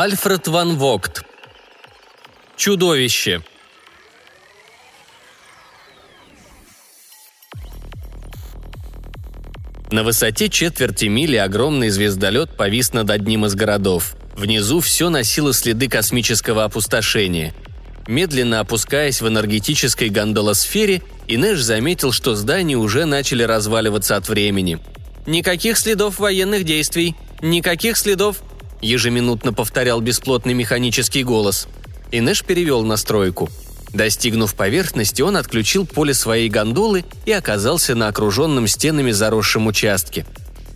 [0.00, 1.24] Альфред ван Вогт.
[2.56, 3.42] Чудовище.
[9.90, 14.14] На высоте четверти мили огромный звездолет повис над одним из городов.
[14.36, 17.52] Внизу все носило следы космического опустошения.
[18.06, 24.78] Медленно опускаясь в энергетической гондолосфере, Инеш заметил, что здания уже начали разваливаться от времени.
[25.26, 27.16] «Никаких следов военных действий!
[27.42, 28.44] Никаких следов!»–
[28.80, 31.68] ежеминутно повторял бесплотный механический голос.
[32.10, 33.48] Инеш перевел настройку–
[33.92, 40.26] Достигнув поверхности, он отключил поле своей гондолы и оказался на окруженном стенами заросшем участке.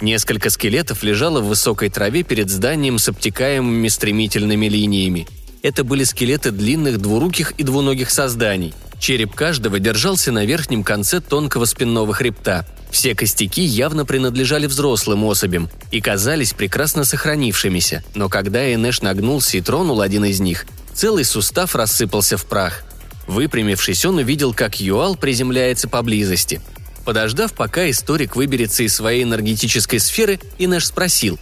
[0.01, 5.29] Несколько скелетов лежало в высокой траве перед зданием с обтекаемыми стремительными линиями.
[5.63, 8.75] Это были скелеты длинных двуруких и двуногих созданий.
[9.03, 12.65] Череп каждого держался на верхнем конце тонкого спинного хребта.
[12.91, 19.61] Все костяки явно принадлежали взрослым особям и казались прекрасно сохранившимися, но когда Энеш нагнулся и
[19.61, 22.85] тронул один из них, целый сустав рассыпался в прах–
[23.27, 26.61] Выпрямившись, он увидел, как Юал приземляется поблизости.
[27.05, 31.39] Подождав, пока историк выберется из своей энергетической сферы, Инеш спросил.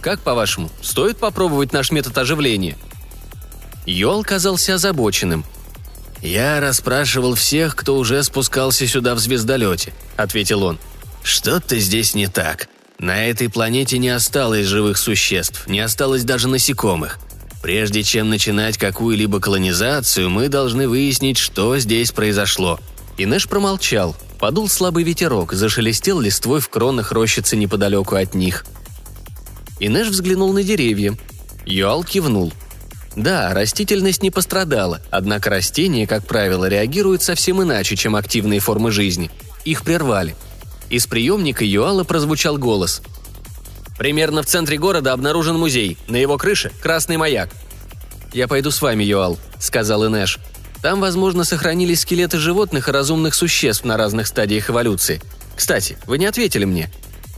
[0.00, 2.76] «Как, по-вашему, стоит попробовать наш метод оживления?»
[3.84, 5.44] Юал казался озабоченным.
[6.26, 10.80] «Я расспрашивал всех, кто уже спускался сюда в звездолете»,— ответил он.
[11.22, 12.68] «Что-то здесь не так.
[12.98, 17.20] На этой планете не осталось живых существ, не осталось даже насекомых.
[17.62, 22.80] Прежде чем начинать какую-либо колонизацию, мы должны выяснить, что здесь произошло».
[23.18, 24.16] Инеш промолчал.
[24.40, 28.66] Подул слабый ветерок, зашелестел листвой в кронах рощицы неподалеку от них.
[29.78, 31.16] Инеш взглянул на деревья.
[31.64, 32.52] Юал кивнул.
[33.16, 39.30] Да, растительность не пострадала, однако растения, как правило, реагируют совсем иначе, чем активные формы жизни.
[39.64, 40.36] Их прервали.
[40.90, 43.02] Из приемника Юала прозвучал голос–
[43.98, 45.96] Примерно в центре города обнаружен музей.
[46.06, 47.50] На его крыше– красный маяк.
[48.32, 50.38] «Я пойду с вами, Юал»,– сказал Инеш.
[50.82, 55.22] «Там, возможно, сохранились скелеты животных и разумных существ на разных стадиях эволюции.
[55.56, 56.90] Кстати, вы не ответили мне.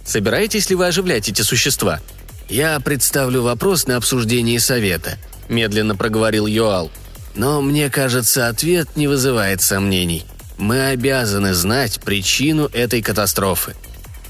[0.04, 2.00] Собираетесь ли вы оживлять эти существа?»
[2.48, 6.90] «Я представлю вопрос на обсуждении совета»,– медленно проговорил Юал.
[7.34, 10.24] «Но мне кажется, ответ не вызывает сомнений.
[10.56, 13.74] Мы обязаны знать причину этой катастрофы».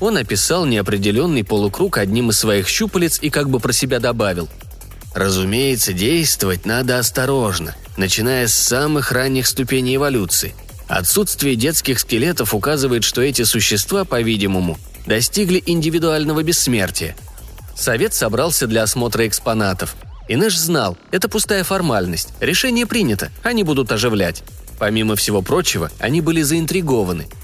[0.00, 4.48] Он описал неопределенный полукруг одним из своих щупалец и как бы про себя добавил.
[5.14, 10.54] Разумеется, действовать надо осторожно, начиная с самых ранних ступеней эволюции.
[10.86, 17.16] Отсутствие детских скелетов указывает, что эти существа, по-видимому, достигли индивидуального бессмертия.
[17.74, 19.96] Совет собрался для осмотра экспонатов.
[20.28, 24.42] Инеш знал, это пустая формальность, решение принято, они будут оживлять.
[24.78, 27.26] Помимо всего прочего, они были заинтригованы–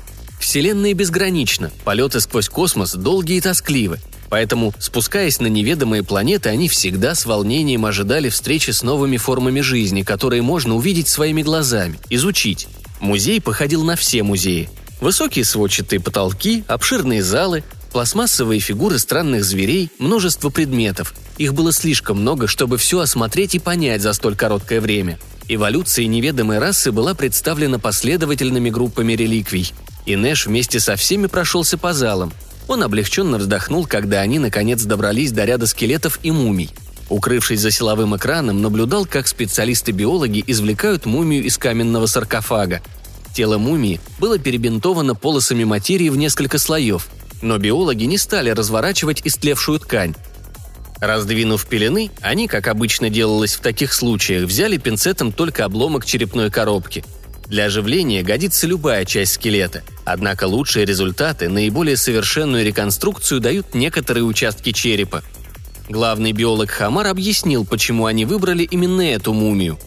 [0.44, 7.14] Вселенная безгранична, полеты сквозь космос долгие и тоскливы, поэтому, спускаясь на неведомые планеты, они всегда
[7.14, 12.68] с волнением ожидали встречи с новыми формами жизни, которые можно увидеть своими глазами, изучить.
[13.00, 14.68] Музей походил на все музеи.
[15.00, 17.64] Высокие сводчатые потолки, обширные залы,
[17.94, 21.15] пластмассовые фигуры странных зверей, множество предметов.
[21.38, 25.16] Их было слишком много, чтобы все осмотреть и понять за столь короткое время.
[25.47, 29.72] Эволюция неведомой расы была представлена последовательными группами реликвий.
[30.06, 32.32] И Нэш вместе со всеми прошелся по залам.
[32.66, 36.71] Он облегченно вздохнул, когда они наконец добрались до ряда скелетов и мумий.
[37.09, 42.82] Укрывшись за силовым экраном, наблюдал, как специалисты-биологи извлекают мумию из каменного саркофага.
[43.34, 47.09] Тело мумии было перебинтовано полосами материи в несколько слоев,
[47.42, 50.14] но биологи не стали разворачивать истлевшую ткань.
[51.00, 57.04] Раздвинув пелены, они, как обычно делалось в таких случаях, взяли пинцетом только обломок черепной коробки.
[57.46, 64.72] Для оживления годится любая часть скелета, однако лучшие результаты, наиболее совершенную реконструкцию дают некоторые участки
[64.72, 65.22] черепа.
[65.88, 69.78] Главный биолог Хамар объяснил, почему они выбрали именно эту мумию.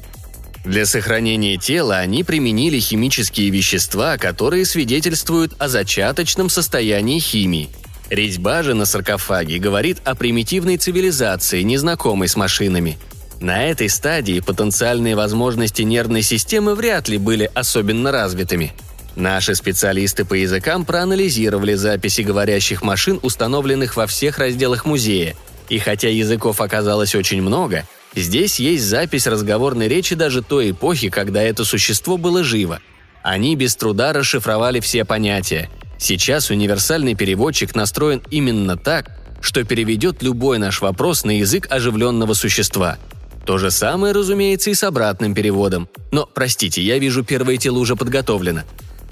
[0.67, 7.69] Для сохранения тела они применили химические вещества, которые свидетельствуют о зачаточном состоянии химии.
[8.09, 12.97] Резьба же на саркофаге говорит о примитивной цивилизации, незнакомой с машинами–
[13.39, 18.73] на этой стадии потенциальные возможности нервной системы вряд ли были особенно развитыми.
[19.15, 25.35] Наши специалисты по языкам проанализировали записи говорящих машин, установленных во всех разделах музея.
[25.69, 27.85] И хотя языков оказалось очень много,
[28.17, 32.79] здесь есть запись разговорной речи даже той эпохи, когда это существо было живо.
[33.23, 35.69] Они без труда расшифровали все понятия.
[35.97, 39.11] Сейчас универсальный переводчик настроен именно так,
[39.41, 42.97] что переведет любой наш вопрос на язык оживленного существа–
[43.47, 45.87] то же самое, разумеется, и с обратным переводом.
[46.11, 48.63] Но, простите, я вижу, первое тело уже подготовлено.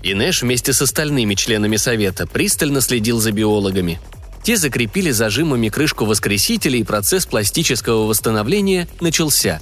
[0.03, 4.01] Инеш вместе с остальными членами совета пристально следил за биологами.
[4.45, 9.59] Те закрепили зажимами крышку воскресителя, и процесс пластического восстановления начался.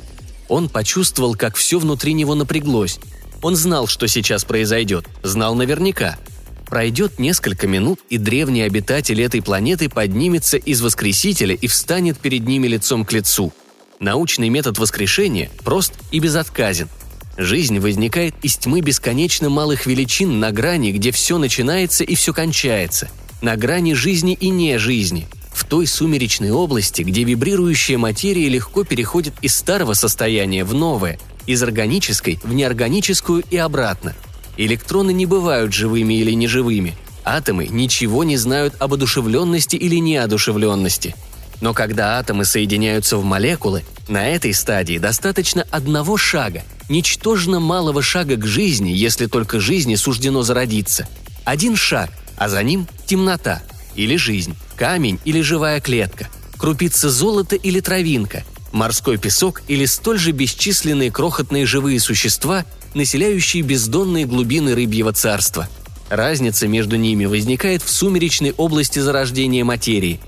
[0.49, 2.99] Он почувствовал, как все внутри него напряглось.
[3.41, 6.17] Он знал, что сейчас произойдет, знал наверняка.
[6.65, 12.67] Пройдет несколько минут, и древний обитатель этой планеты поднимется из воскресителя и встанет перед ними
[12.67, 13.53] лицом к лицу.
[14.01, 16.89] Научный метод воскрешения прост и безотказен.
[17.37, 23.09] Жизнь возникает из тьмы бесконечно малых величин на грани, где все начинается и все кончается–
[23.43, 29.33] на грани жизни и не жизни, в той сумеречной области, где вибрирующая материя легко переходит
[29.41, 34.15] из старого состояния в новое, из органической в неорганическую и обратно.
[34.55, 36.95] Электроны не бывают живыми или неживыми.
[37.25, 41.13] Атомы ничего не знают об одушевленности или неодушевленности.
[41.59, 48.37] Но когда атомы соединяются в молекулы, на этой стадии достаточно одного шага, ничтожно малого шага
[48.37, 51.09] к жизни, если только жизни суждено зародиться.
[51.43, 53.61] Один шаг, а за ним темнота
[53.95, 60.31] или жизнь, камень или живая клетка, крупица золота или травинка, морской песок или столь же
[60.31, 65.67] бесчисленные крохотные живые существа, населяющие бездонные глубины рыбьего царства.
[66.09, 70.19] Разница между ними возникает в сумеречной области зарождения материи.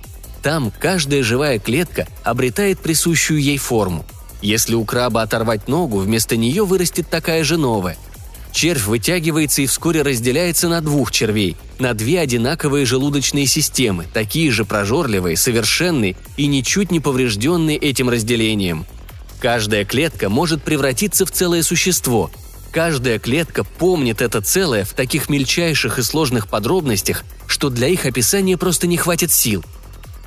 [0.41, 4.05] Там каждая живая клетка обретает присущую ей форму.
[4.41, 7.97] Если у краба оторвать ногу, вместо нее вырастет такая же новая–
[8.55, 14.63] Червь вытягивается и вскоре разделяется на двух червей, на две одинаковые желудочные системы, такие же
[14.63, 18.85] прожорливые, совершенные и ничуть не поврежденные этим разделением.
[19.41, 22.31] Каждая клетка может превратиться в целое существо.
[22.71, 28.55] Каждая клетка помнит это целое в таких мельчайших и сложных подробностях, что для их описания
[28.55, 29.65] просто не хватит сил.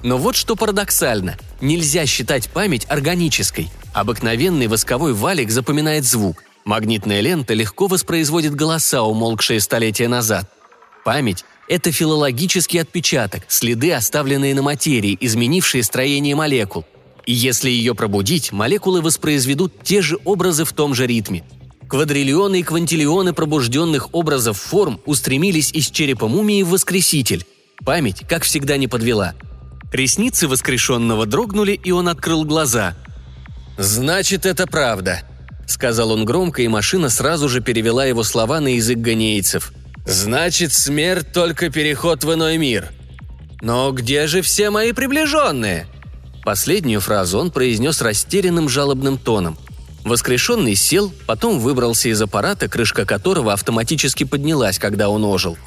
[0.02, 1.38] Но вот что парадоксально.
[1.62, 3.70] Нельзя считать память органической.
[3.94, 6.44] Обыкновенный восковой валик запоминает звук.
[6.68, 10.52] Магнитная лента легко воспроизводит голоса, умолкшие столетия назад.
[11.02, 16.84] Память– это филологический отпечаток, следы, оставленные на материи, изменившие строение молекул.
[17.24, 21.42] И если ее пробудить, молекулы воспроизведут те же образы в том же ритме.
[21.88, 27.46] Квадриллионы и квантиллионы пробужденных образов форм устремились из черепа мумии в воскреситель.
[27.82, 29.32] Память, как всегда, не подвела.
[29.90, 32.94] Ресницы воскрешенного дрогнули, и он открыл глаза.
[33.78, 35.22] «Значит, это правда»,
[35.68, 39.72] сказал он громко, и машина сразу же перевела его слова на язык ганейцев.
[40.06, 42.88] «Значит, смерть только переход в иной мир.
[43.60, 45.86] Но где же все мои приближенные?»
[46.44, 49.58] Последнюю фразу он произнес растерянным жалобным тоном.
[50.04, 55.58] Воскрешенный сел, потом выбрался из аппарата, крышка которого автоматически поднялась, когда он ожил.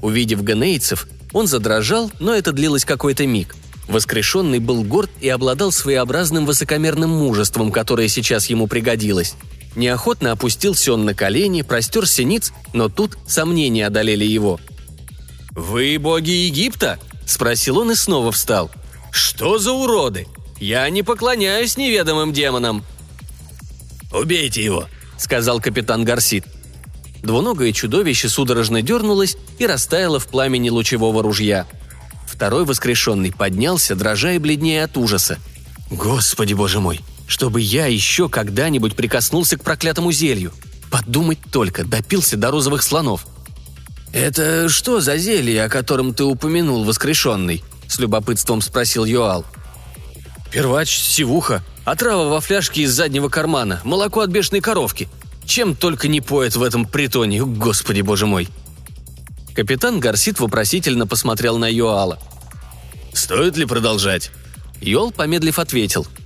[0.00, 3.54] Увидев ганейцев, он задрожал, но это длилось какой-то миг.
[3.90, 9.34] Воскрешенный был горд и обладал своеобразным высокомерным мужеством, которое сейчас ему пригодилось.
[9.74, 14.60] Неохотно опустился он на колени, простер синиц, но тут сомнения одолели его.
[15.50, 18.70] «Вы боги Египта?»– спросил он и снова встал.
[19.10, 20.28] «Что за уроды?
[20.60, 22.84] Я не поклоняюсь неведомым демонам».
[24.12, 24.86] «Убейте его»,–
[25.18, 26.44] сказал капитан Гарсит.
[27.22, 31.66] Двуногое чудовище судорожно дернулось и растаяло в пламени лучевого ружья.
[32.40, 35.38] Второй воскрешенный поднялся, дрожа и бледнее от ужаса.
[35.90, 37.02] «Господи боже мой!
[37.26, 40.50] чтобы я еще когда-нибудь прикоснулся к проклятому зелью.
[40.90, 43.26] Подумать только, допился до розовых слонов.
[44.14, 49.44] «Это что за зелье, о котором ты упомянул, воскрешенный?»– с любопытством спросил Йоал.
[50.50, 55.10] «Первач, сивуха, отрава во фляжке из заднего кармана, молоко от бешеной коровки.
[55.44, 58.48] Чем только не поет в этом притоне, господи боже мой!»
[59.60, 62.18] Капитан Гарсит вопросительно посмотрел на Йоала.
[63.12, 64.30] «Стоит ли продолжать?»
[64.80, 66.06] Йол, помедлив, ответил–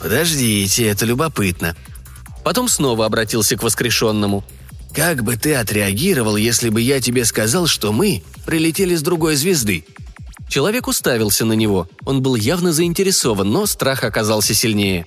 [0.00, 1.74] «Подождите, это любопытно».
[2.44, 4.44] Потом снова обратился к воскрешенному.
[4.94, 9.84] «Как бы ты отреагировал, если бы я тебе сказал, что мы прилетели с другой звезды?»
[10.48, 11.88] Человек уставился на него.
[12.04, 15.06] Он был явно заинтересован, но страх оказался сильнее.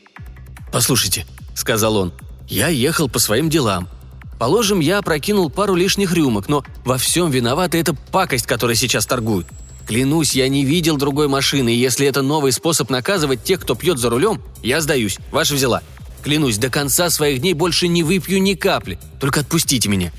[0.74, 2.14] «Послушайте»,— сказал он,—
[2.50, 3.88] «я ехал по своим делам.
[4.40, 9.46] Положим, я опрокинул пару лишних рюмок, но во всем виновата эта пакость, которая сейчас торгует.
[9.86, 13.98] Клянусь, я не видел другой машины, и если это новый способ наказывать тех, кто пьет
[13.98, 15.20] за рулем, я сдаюсь.
[15.32, 15.82] Ваша взяла.
[16.24, 18.98] Клянусь, до конца своих дней больше не выпью ни капли.
[19.20, 20.12] Только отпустите меня».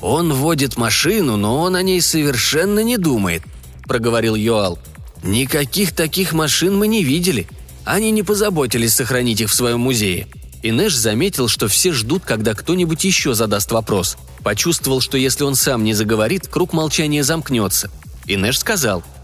[0.00, 3.42] «Он водит машину, но он о ней совершенно не думает»,—
[3.88, 4.78] проговорил Йоал.
[5.22, 7.48] «Никаких таких машин мы не видели.
[7.84, 10.28] Они не позаботились сохранить их в своем музее».
[10.64, 14.16] И Нэш заметил, что все ждут, когда кто-нибудь еще задаст вопрос.
[14.42, 17.88] Почувствовал, что если он сам не заговорит, круг молчания замкнется.
[18.26, 19.04] И Нэш сказал–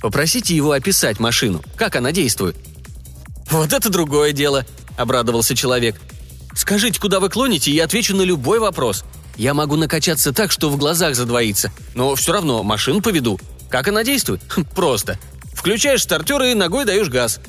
[0.00, 2.56] Попросите его описать машину, как она действует».
[3.50, 4.64] «Вот это другое дело»,—
[4.96, 6.00] обрадовался человек.
[6.54, 9.04] «Скажите, куда вы клоните, и я отвечу на любой вопрос.
[9.36, 13.38] Я могу накачаться так, что в глазах задвоится, но все равно машину поведу.
[13.68, 14.40] Как она действует?
[14.48, 15.18] Хм, просто.
[15.54, 17.40] Включаешь стартер и ногой даешь газ».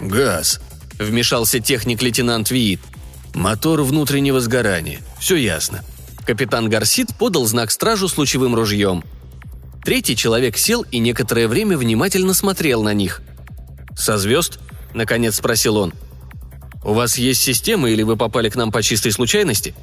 [0.00, 0.60] «Газ»,—
[0.98, 2.80] вмешался техник-лейтенант Виит.
[3.34, 5.00] «Мотор внутреннего сгорания.
[5.18, 5.84] Все ясно».
[6.26, 9.04] Капитан Гарсит подал знак стражу с лучевым ружьем.
[9.84, 13.20] Третий человек сел и некоторое время внимательно смотрел на них.
[13.96, 14.58] «Со звезд?»–
[14.94, 15.92] наконец спросил он.
[16.82, 19.74] «У вас есть система или вы попали к нам по чистой случайности?»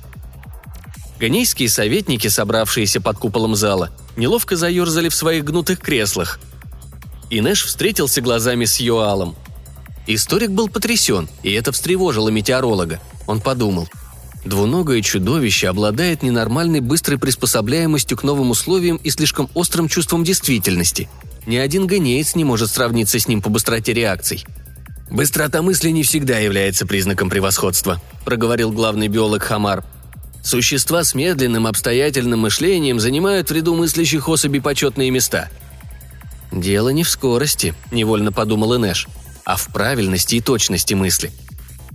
[1.20, 6.39] Ганейские советники, собравшиеся под куполом зала, неловко заерзали в своих гнутых креслах.
[7.30, 9.36] Инеш встретился глазами с Йоалом.
[10.08, 13.00] Историк был потрясен, и это встревожило метеоролога.
[13.27, 13.88] Он подумал–
[14.43, 21.10] Двуногое чудовище обладает ненормальной быстрой приспособляемостью к новым условиям и слишком острым чувством действительности.
[21.46, 24.43] Ни один генеец не может сравниться с ним по быстроте реакций.
[25.12, 29.84] «Быстрота мысли не всегда является признаком превосходства»,– проговорил главный биолог Хамар.
[30.43, 35.50] «Существа с медленным, обстоятельным мышлением занимают в ряду мыслящих особей почетные места».
[36.51, 39.08] «Дело не в скорости»,– невольно подумал Инеш,–
[39.45, 41.31] «а в правильности и точности мысли».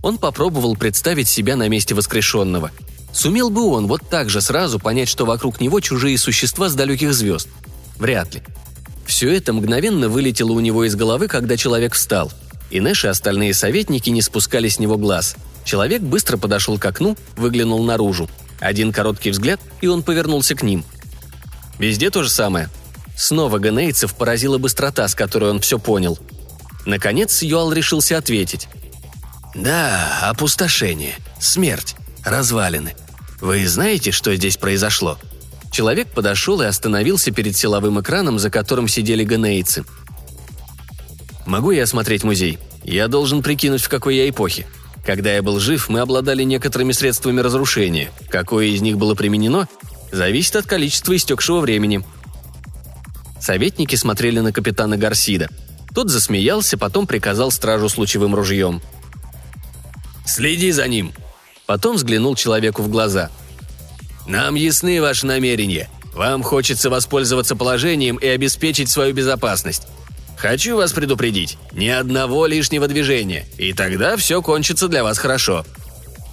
[0.02, 2.70] Он попробовал представить себя на месте воскрешенного.
[3.12, 7.14] Сумел бы он вот так же сразу понять, что вокруг него чужие существа с далеких
[7.14, 7.48] звезд?
[7.96, 8.42] Вряд ли.
[9.06, 12.30] Все это мгновенно вылетело у него из головы, когда человек встал.
[12.70, 15.36] И Нэш и остальные советники не спускали с него глаз.
[15.64, 18.28] Человек быстро подошел к окну, выглянул наружу.
[18.60, 20.84] Один короткий взгляд, и он повернулся к ним.
[21.78, 22.68] Везде то же самое.
[23.16, 26.18] Снова ганейцев поразила быстрота, с которой он все понял.
[26.86, 28.68] Наконец Юал решился ответить.
[29.54, 32.94] «Да, опустошение, смерть, развалины.
[33.40, 35.18] Вы знаете, что здесь произошло?»
[35.72, 39.84] Человек подошел и остановился перед силовым экраном, за которым сидели ганейцы.
[41.44, 42.58] «Могу я осмотреть музей?
[42.84, 44.66] Я должен прикинуть, в какой я эпохе.
[45.04, 48.10] Когда я был жив, мы обладали некоторыми средствами разрушения.
[48.30, 49.68] Какое из них было применено,
[50.12, 52.04] зависит от количества истекшего времени».
[53.40, 55.48] Советники смотрели на капитана Гарсида.
[55.96, 58.80] Тот засмеялся, потом приказал стражу с лучевым ружьем–
[60.26, 61.12] Следи за ним!»
[61.66, 63.30] Потом взглянул человеку в глаза.
[64.26, 65.88] «Нам ясны ваши намерения.
[66.12, 69.86] Вам хочется воспользоваться положением и обеспечить свою безопасность.
[70.36, 75.64] Хочу вас предупредить, ни одного лишнего движения, и тогда все кончится для вас хорошо».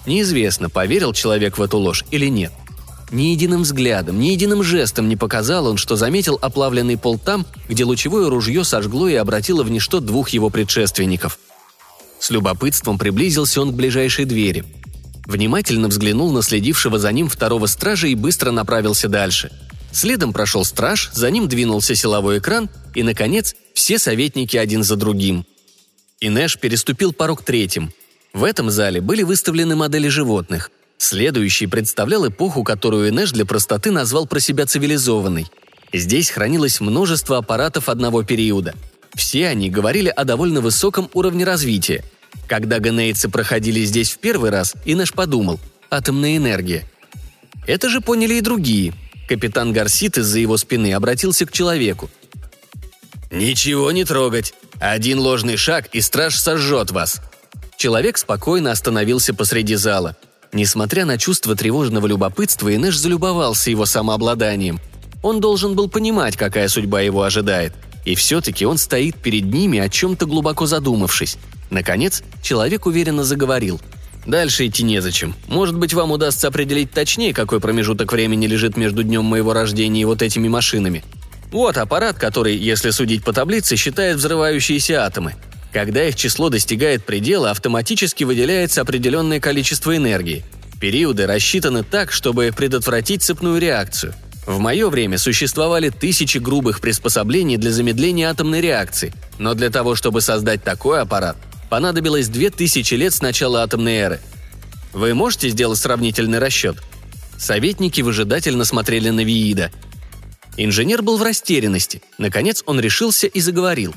[0.06, 2.52] Неизвестно, поверил человек в эту ложь или нет.
[3.14, 7.84] Ни единым взглядом, ни единым жестом не показал он, что заметил оплавленный пол там, где
[7.84, 11.38] лучевое ружье сожгло и обратило в ничто двух его предшественников–
[12.24, 14.64] с любопытством приблизился он к ближайшей двери.
[15.26, 19.50] Внимательно взглянул на следившего за ним второго стража и быстро направился дальше.
[19.92, 25.44] Следом прошел страж, за ним двинулся силовой экран, и, наконец, все советники один за другим.
[26.18, 27.92] Инеш переступил порог третьим.
[28.32, 30.70] В этом зале были выставлены модели животных.
[30.98, 35.46] Следующий представлял эпоху, которую Инеш для простоты назвал про себя цивилизованной.
[35.92, 38.74] Здесь хранилось множество аппаратов одного периода–
[39.14, 42.04] все они говорили о довольно высоком уровне развития.
[42.48, 45.60] Когда ганейцы проходили здесь в первый раз, Инеш подумал–
[45.90, 46.84] атомная энергия.
[47.66, 48.92] Это же поняли и другие.
[49.28, 52.10] Капитан Гарсит из-за его спины обратился к человеку.
[53.30, 54.52] «Ничего не трогать.
[54.80, 57.20] Один ложный шаг, и страж сожжет вас».
[57.76, 60.16] Человек спокойно остановился посреди зала.
[60.54, 64.80] Несмотря на чувство тревожного любопытства, Инеш залюбовался его самообладанием.
[65.22, 69.88] Он должен был понимать, какая судьба его ожидает– и все-таки он стоит перед ними, о
[69.88, 71.38] чем-то глубоко задумавшись.
[71.70, 73.80] Наконец, человек уверенно заговорил.
[74.26, 75.34] «Дальше идти незачем.
[75.48, 80.06] Может быть, вам удастся определить точнее, какой промежуток времени лежит между днем моего рождения и
[80.06, 81.04] вот этими машинами.
[81.50, 85.34] Вот аппарат, который, если судить по таблице, считает взрывающиеся атомы.
[85.74, 90.44] Когда их число достигает предела, автоматически выделяется определенное количество энергии.
[90.80, 94.14] Периоды рассчитаны так, чтобы предотвратить цепную реакцию–
[94.46, 100.20] в мое время существовали тысячи грубых приспособлений для замедления атомной реакции, но для того, чтобы
[100.20, 101.36] создать такой аппарат,
[101.70, 104.20] понадобилось две тысячи лет с начала атомной эры.
[104.92, 106.76] Вы можете сделать сравнительный расчет?
[107.38, 109.72] Советники выжидательно смотрели на Виида.
[110.56, 112.02] Инженер был в растерянности.
[112.18, 113.94] Наконец он решился и заговорил.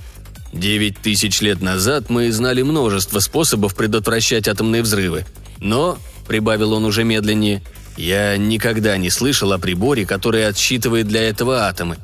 [0.58, 5.26] «Девять тысяч лет назад мы знали множество способов предотвращать атомные взрывы.
[5.60, 7.62] Но,— прибавил он уже медленнее,—
[7.98, 11.98] я никогда не слышал о приборе, который отсчитывает для этого атомы.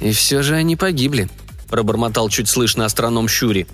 [0.00, 1.28] И все же они погибли,
[1.68, 3.68] пробормотал чуть слышно астроном Щури.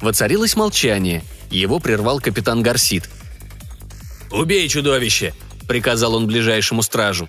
[0.00, 1.24] Воцарилось молчание.
[1.50, 3.10] Его прервал капитан Гарсит.
[4.30, 5.34] «Убей чудовище!»–
[5.66, 7.28] приказал он ближайшему стражу.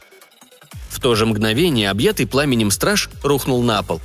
[0.90, 4.02] В то же мгновение объятый пламенем страж рухнул на пол.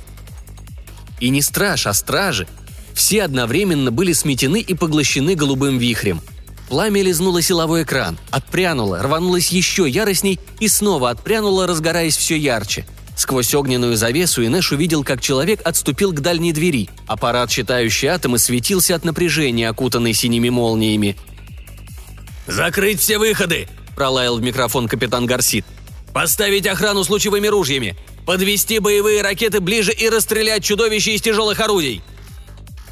[1.19, 2.47] И не страж, а стражи.
[2.93, 6.21] Все одновременно были сметены и поглощены голубым вихрем–
[6.69, 12.85] Пламя лизнуло силовой экран, отпрянуло, рванулось еще яростней и снова отпрянуло, разгораясь все ярче.
[13.17, 16.89] Сквозь огненную завесу Инеш увидел, как человек отступил к дальней двери.
[17.07, 21.17] Аппарат, считающий атомы, светился от напряжения, окутанный синими молниями.
[22.45, 25.65] «Закрыть все выходы!»– пролаял в микрофон капитан Гарсит.
[26.13, 27.97] «Поставить охрану с лучевыми ружьями!
[28.29, 32.03] Подвести боевые ракеты ближе и расстрелять чудовища из тяжелых орудий!»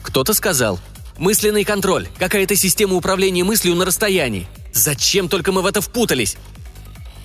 [0.02, 0.80] Кто-то сказал
[1.20, 4.48] «Мысленный контроль, какая-то система управления мыслью на расстоянии.
[4.74, 6.38] Зачем только мы в это впутались?»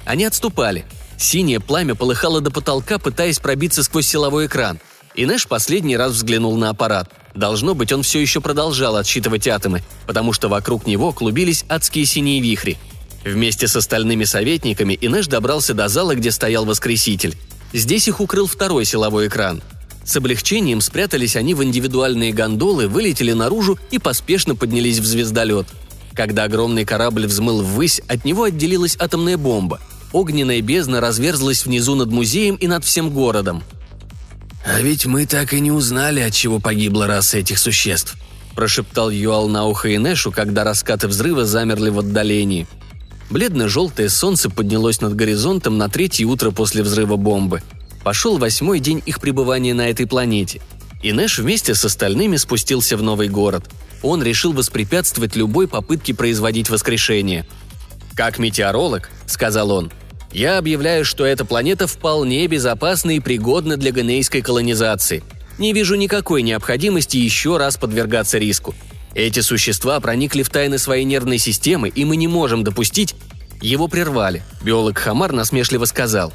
[0.04, 0.85] Они отступали–
[1.16, 4.78] Синее пламя полыхало до потолка, пытаясь пробиться сквозь силовой экран.
[5.14, 7.11] И Нэш последний раз взглянул на аппарат.
[7.35, 12.42] Должно быть, он все еще продолжал отсчитывать атомы, потому что вокруг него клубились адские синие
[12.42, 12.76] вихри.
[13.25, 17.37] Вместе с остальными советниками Инеш добрался до зала, где стоял Воскреситель.
[17.73, 19.62] Здесь их укрыл второй силовой экран.
[20.05, 25.67] С облегчением спрятались они в индивидуальные гондолы, вылетели наружу и поспешно поднялись в звездолет.
[26.14, 29.81] Когда огромный корабль взмыл ввысь, от него отделилась атомная бомба–
[30.12, 33.62] Огненная бездна разверзлась внизу над музеем и над всем городом.
[34.64, 38.17] «А ведь мы так и не узнали, от чего погибла раса этих существ»,–
[38.55, 42.69] прошептал Юал на ухо Инешу, когда раскаты взрыва замерли в отдалении.
[43.33, 47.62] Бледно-желтое солнце поднялось над горизонтом на третье утро после взрыва бомбы.
[48.05, 50.61] Пошел восьмой день их пребывания на этой планете.
[51.03, 53.71] Инеш вместе с остальными спустился в новый город.
[54.03, 57.47] Он решил воспрепятствовать любой попытке производить воскрешение.
[58.15, 59.91] «Как метеоролог»,— сказал он,
[60.31, 65.25] я объявляю, что эта планета вполне безопасна и пригодна для ганейской колонизации.
[65.57, 68.75] Не вижу никакой необходимости еще раз подвергаться риску.
[69.14, 73.14] Эти существа проникли в тайны своей нервной системы, и мы не можем допустить...
[73.61, 74.42] Его прервали.
[74.64, 76.33] Биолог Хамар насмешливо сказал.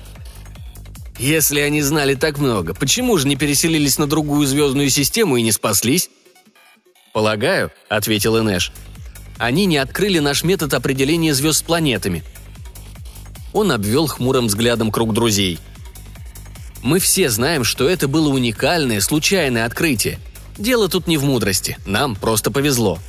[1.19, 5.51] «Если они знали так много, почему же не переселились на другую звездную систему и не
[5.51, 6.09] спаслись?»
[7.11, 8.71] «Полагаю»,— ответил Инеш,—
[9.37, 12.23] «они не открыли наш метод определения звезд с планетами.
[13.57, 15.57] Он обвел хмурым взглядом круг друзей.
[16.83, 20.19] «Мы все знаем, что это было уникальное, случайное открытие.
[20.57, 22.99] Дело тут не в мудрости, нам просто повезло».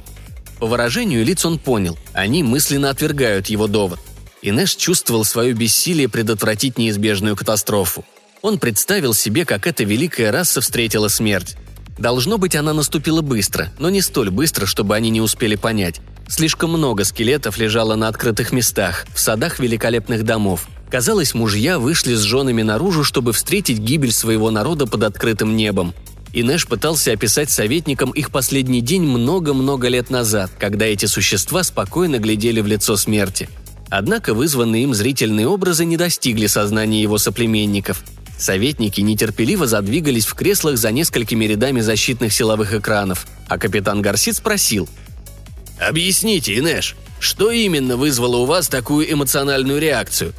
[0.59, 4.01] По выражению лиц он понял, они мысленно отвергают его довод.
[4.43, 8.05] Инеш чувствовал свое бессилие предотвратить неизбежную катастрофу.
[8.43, 11.57] Он представил себе, как эта великая раса встретила смерть.
[11.99, 16.01] Должно быть, она наступила быстро, но не столь быстро, чтобы они не успели понять.
[16.29, 20.69] Слишком много скелетов лежало на открытых местах, в садах великолепных домов.
[20.91, 25.95] Казалось, мужья вышли с женами наружу, чтобы встретить гибель своего народа под открытым небом.
[26.39, 32.21] И Нэш пытался описать советникам их последний день много-много лет назад, когда эти существа спокойно
[32.21, 33.49] глядели в лицо смерти.
[33.91, 38.05] Однако вызванные им зрительные образы не достигли сознания его соплеменников.
[38.39, 44.89] Советники нетерпеливо задвигались в креслах за несколькими рядами защитных силовых экранов, а капитан Гарсит спросил–
[45.81, 50.35] «Объясните, Инеш, что именно вызвало у вас такую эмоциональную реакцию?»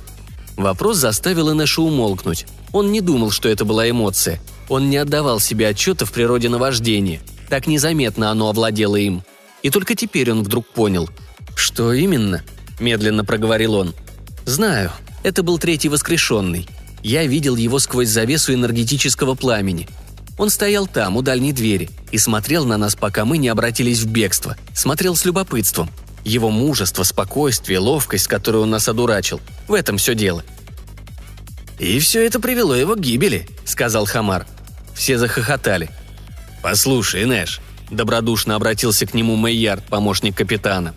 [0.58, 2.46] Вопрос заставил Инеша умолкнуть.
[2.72, 4.42] Он не думал, что это была эмоция.
[4.70, 7.22] Он не отдавал себе отчета в природе наваждения.
[7.50, 9.24] Так незаметно оно овладело им.
[9.64, 11.10] И только теперь он вдруг понял.
[11.56, 12.44] «Что именно?»–
[12.80, 13.94] медленно проговорил он.
[14.46, 14.92] «Знаю.
[15.24, 16.68] Это был третий воскрешенный.
[17.04, 19.90] Я видел его сквозь завесу энергетического пламени.
[20.38, 24.08] Он стоял там, у дальней двери, и смотрел на нас, пока мы не обратились в
[24.08, 24.56] бегство.
[24.74, 25.90] Смотрел с любопытством.
[26.24, 29.42] Его мужество, спокойствие, ловкость, которую он нас одурачил.
[29.68, 30.44] В этом все дело.
[31.80, 34.46] «И все это привело его к гибели»,— сказал Хамар.
[35.00, 35.90] Все захохотали.
[36.62, 40.94] «Послушай, Нэш»,— добродушно обратился к нему Мэйярд, помощник капитана.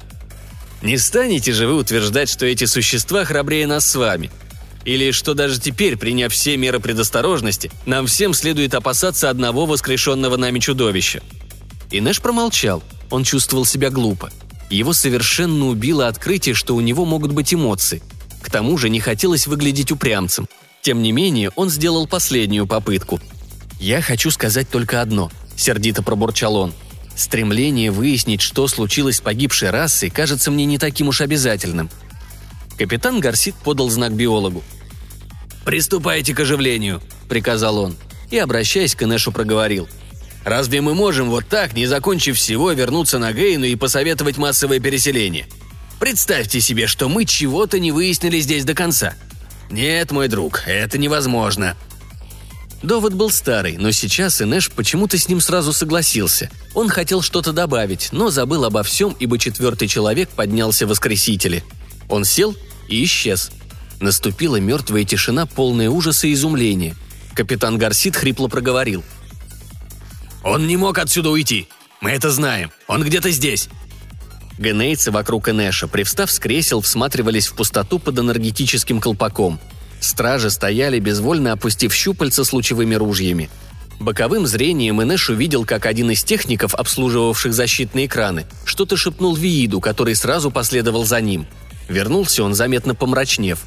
[0.83, 4.33] «Не станете же вы утверждать, что эти существа храбрее нас с вами?
[4.85, 10.59] Или что даже теперь, приняв все меры предосторожности, нам всем следует опасаться одного воскрешенного нами
[10.59, 11.23] чудовища.
[11.93, 12.83] Инеш промолчал.
[13.09, 14.33] Он чувствовал себя глупо.
[14.69, 18.03] Его совершенно убило открытие, что у него могут быть эмоции.
[18.43, 20.49] К тому же не хотелось выглядеть упрямцем.
[20.81, 23.21] Тем не менее, он сделал последнюю попытку.
[23.83, 26.73] «Я хочу сказать только одно»,— сердито пробурчал он.
[27.17, 31.91] «Стремление выяснить, что случилось с погибшей расой, кажется мне не таким уж обязательным.
[32.79, 34.63] Капитан Гарсит подал знак биологу.
[35.65, 37.97] «Приступайте к оживлению»,— приказал он,
[38.31, 39.89] и, обращаясь к Инешу, проговорил.
[40.45, 45.49] «Разве мы можем вот так, не закончив всего, вернуться на Гейну и посоветовать массовое переселение?
[45.99, 49.15] Представьте себе, что мы чего-то не выяснили здесь до конца.
[49.73, 51.77] Нет, мой друг, это невозможно».
[52.83, 56.51] Довод был старый, но сейчас Инеш почему-то с ним сразу согласился.
[56.75, 61.63] Он хотел что-то добавить, но забыл обо всем, ибо четвертый человек поднялся в воскресители.
[62.09, 62.57] Он сел
[62.89, 63.53] и исчез.
[64.01, 66.97] Наступила мертвая тишина, полная ужаса и изумления.
[67.35, 69.05] Капитан Гарсит хрипло проговорил.
[70.43, 71.69] «Он не мог отсюда уйти.
[72.01, 72.73] Мы это знаем.
[72.89, 73.69] Он где-то здесь».
[74.59, 79.61] Генейцы вокруг Энеша, привстав с кресел, всматривались в пустоту под энергетическим колпаком.
[80.03, 83.49] Стражи стояли, безвольно опустив щупальца с лучевыми ружьями.
[84.01, 90.17] Боковым зрением Инеш увидел, как один из техников, обслуживавших защитные экраны, что-то шепнул Вииду, который
[90.17, 91.47] сразу последовал за ним.
[91.89, 93.61] Вернулся он, заметно помрачнев.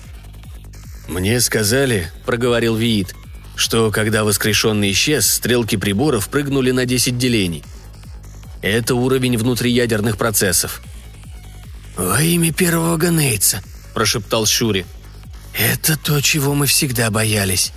[1.08, 3.16] «Мне сказали»,— проговорил Виид,
[3.56, 7.64] что когда воскрешенный исчез, стрелки приборов прыгнули на 10 делений.
[8.62, 10.82] Это уровень внутриядерных процессов.
[11.96, 14.86] «Во имя первого ганейца»,— прошептал Шури.
[15.58, 17.72] «Это то, чего мы всегда боялись».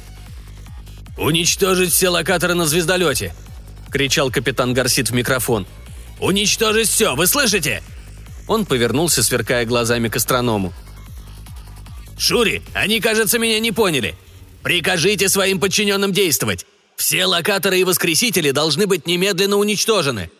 [1.16, 3.34] «Уничтожить все локаторы на звездолете!»—
[3.92, 5.66] кричал капитан Гарсит в микрофон.
[6.20, 7.82] «Уничтожить все, вы слышите?»
[8.46, 10.72] Он повернулся, сверкая глазами к астроному.
[12.18, 14.16] «Шури, они, кажется, меня не поняли.
[14.62, 16.66] Прикажите своим подчиненным действовать.
[16.96, 20.30] Все локаторы и воскресители должны быть немедленно уничтожены».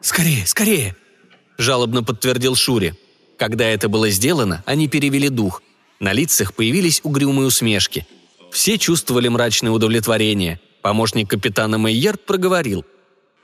[0.00, 0.96] «Скорее, скорее!»–
[1.58, 2.96] жалобно подтвердил Шури.
[3.38, 5.62] Когда это было сделано, они перевели дух.
[6.02, 8.08] На лицах появились угрюмые усмешки.
[8.50, 10.58] Все чувствовали мрачное удовлетворение.
[10.82, 12.84] Помощник капитана Мейерт проговорил.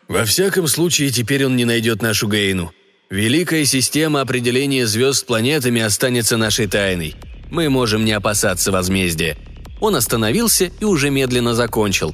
[0.09, 2.73] «Во всяком случае, теперь он не найдет нашу Гейну.
[3.11, 7.15] Великая система определения звезд планетами останется нашей тайной.
[7.49, 9.39] Мы можем не опасаться возмездия».
[9.81, 12.13] Он остановился и уже медленно закончил.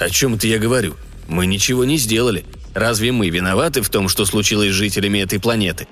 [0.00, 0.96] «О чем это я говорю?
[1.28, 2.44] Мы ничего не сделали.
[2.74, 5.86] Разве мы виноваты в том, что случилось с жителями этой планеты?»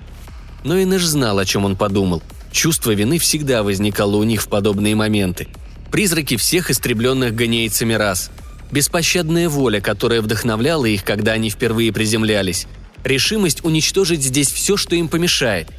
[0.65, 2.21] Но Инеш знал, о чем он подумал.
[2.57, 5.47] Чувство вины всегда возникало у них в подобные моменты.
[5.91, 8.31] Призраки всех истребленных ганейцами рас.
[8.71, 12.65] Беспощадная воля, которая вдохновляла их, когда они впервые приземлялись.
[13.03, 15.69] Решимость уничтожить здесь все, что им помешает.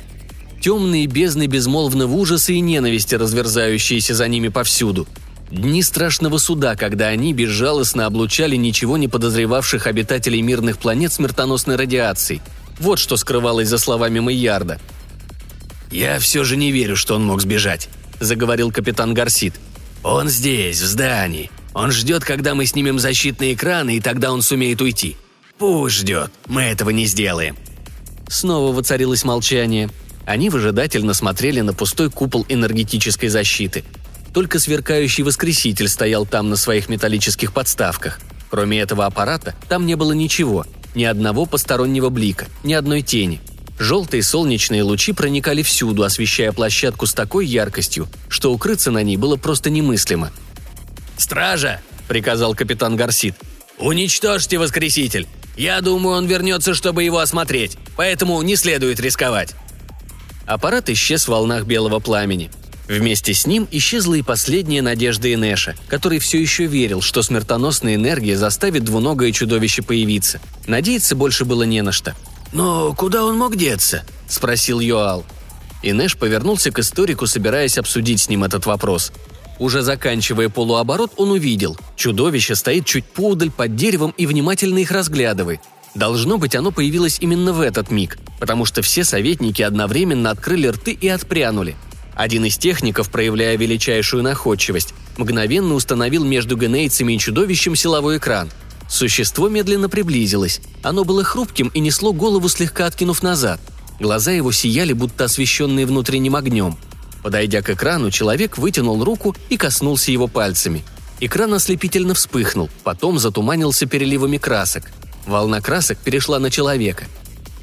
[0.60, 5.08] Темные бездны безмолвного ужаса и ненависти, разверзающиеся за ними повсюду.
[5.50, 12.40] Дни страшного суда, когда они безжалостно облучали ничего не подозревавших обитателей мирных планет смертоносной радиацией.
[12.78, 14.78] Вот что скрывалось за словами Майярда.
[15.90, 17.88] «Я все же не верю, что он мог сбежать»,—
[18.20, 19.54] заговорил капитан Гарсит.
[20.02, 21.50] «Он здесь, в здании.
[21.74, 25.16] Он ждет, когда мы снимем защитные экраны, и тогда он сумеет уйти.
[25.58, 26.30] Пусть ждет.
[26.46, 27.56] Мы этого не сделаем».
[28.28, 29.88] Снова воцарилось молчание.
[30.26, 33.84] Они выжидательно смотрели на пустой купол энергетической защиты.
[34.34, 38.20] Только сверкающий воскреситель стоял там на своих металлических подставках.
[38.50, 43.40] Кроме этого аппарата, там не было ничего, ни одного постороннего блика, ни одной тени.
[43.78, 49.36] Желтые солнечные лучи проникали всюду, освещая площадку с такой яркостью, что укрыться на ней было
[49.36, 50.32] просто немыслимо.
[51.16, 53.36] «Стража!»– приказал капитан Гарсит.
[53.78, 55.28] «Уничтожьте воскреситель!
[55.56, 59.54] Я думаю, он вернется, чтобы его осмотреть, поэтому не следует рисковать».
[60.46, 62.50] Аппарат исчез в волнах белого пламени.
[62.88, 68.36] Вместе с ним исчезла и последняя надежда Инеша, который все еще верил, что смертоносная энергия
[68.36, 70.40] заставит двуногое чудовище появиться.
[70.66, 72.16] Надеяться больше было не на что.
[72.52, 75.24] «Но куда он мог деться?»– спросил Йоал.
[75.82, 79.12] Инеш повернулся к историку, собираясь обсудить с ним этот вопрос.
[79.58, 81.76] Уже заканчивая полуоборот, он увидел.
[81.96, 85.60] Чудовище стоит чуть поудаль под деревом и внимательно их разглядывает.
[85.94, 90.92] Должно быть, оно появилось именно в этот миг, потому что все советники одновременно открыли рты
[90.92, 91.76] и отпрянули.
[92.14, 98.50] Один из техников, проявляя величайшую находчивость, мгновенно установил между генейцами и чудовищем силовой экран.
[98.88, 100.60] Существо медленно приблизилось.
[100.82, 103.60] Оно было хрупким и несло голову, слегка откинув назад.
[104.00, 106.76] Глаза его сияли, будто освещенные внутренним огнем.
[107.22, 110.84] Подойдя к экрану, человек вытянул руку и коснулся его пальцами.
[111.20, 114.84] Экран ослепительно вспыхнул, потом затуманился переливами красок–
[115.28, 117.04] Волна красок перешла на человека.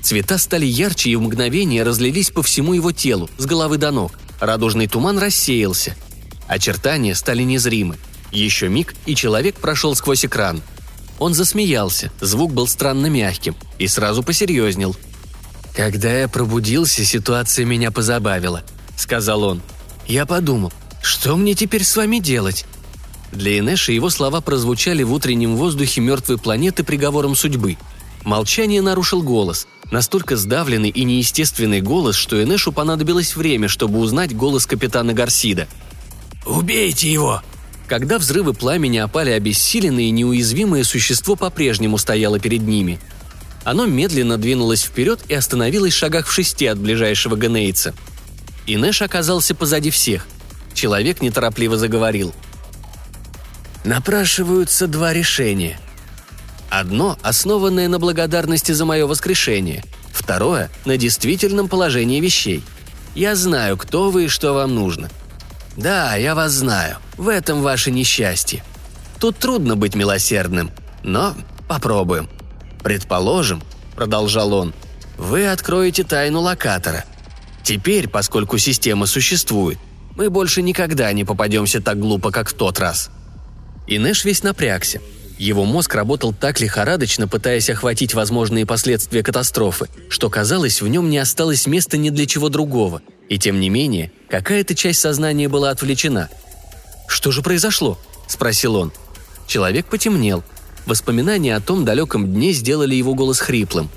[0.02, 4.12] Цвета стали ярче и в мгновение разлились по всему его телу, с головы до ног.
[4.40, 5.96] Радужный туман рассеялся.
[6.48, 7.98] Очертания стали незримы.
[8.32, 10.62] Еще миг, и человек прошел сквозь экран.
[11.20, 14.96] Он засмеялся, звук был странно мягким, и сразу посерьезнел.
[15.76, 18.64] «Когда я пробудился, ситуация меня позабавила»,—
[18.98, 19.62] сказал он.
[20.08, 20.72] «Я подумал,
[21.06, 22.66] что мне теперь с вами делать?
[23.32, 27.78] Для Инеша его слова прозвучали в утреннем воздухе мертвой планеты приговором судьбы.
[28.24, 29.68] Молчание нарушил голос.
[29.92, 35.68] Настолько сдавленный и неестественный голос, что Энешу понадобилось время, чтобы узнать голос капитана Гарсида.
[36.46, 37.44] «Убейте его!»
[37.88, 43.00] Когда взрывы пламени опали обессиленное и неуязвимое существо по-прежнему стояло перед ними.
[43.64, 47.94] Оно медленно двинулось вперед и остановилось в шагах в шести от ближайшего ганейца.
[48.68, 50.28] Инеш оказался позади всех.
[50.74, 52.34] Человек неторопливо заговорил–
[53.86, 55.80] Напрашиваются два решения.
[56.72, 59.84] Одно, основанное на благодарности за мое воскрешение.
[60.12, 62.64] Второе, на действительном положении вещей.
[63.14, 65.10] Я знаю, кто вы и что вам нужно.
[65.78, 66.98] Да, я вас знаю.
[67.18, 68.64] В этом ваше несчастье.
[69.20, 70.72] Тут трудно быть милосердным,
[71.04, 71.36] но
[71.68, 72.30] попробуем.
[72.84, 73.62] Предположим,
[73.96, 74.74] продолжал он,
[75.18, 77.06] вы откроете тайну локатора.
[77.64, 79.80] Теперь, поскольку система существует,
[80.16, 83.10] Мы больше никогда не попадемся так глупо, как в тот раз».
[83.88, 85.02] И Нэш весь напрягся.
[85.38, 91.18] Его мозг работал так лихорадочно, пытаясь охватить возможные последствия катастрофы, что, казалось, в нем не
[91.18, 93.02] осталось места ни для чего другого.
[93.28, 96.30] И тем не менее, какая-то часть сознания была отвлечена.
[97.08, 98.94] «Что же произошло?»– спросил он.
[99.46, 100.44] Человек потемнел.
[100.86, 103.90] Воспоминания о том далеком дне сделали его голос хриплым.